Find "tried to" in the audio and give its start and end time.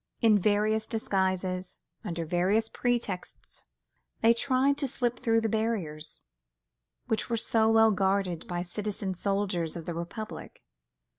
4.33-4.87